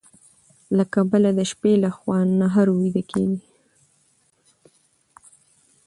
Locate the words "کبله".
0.93-1.29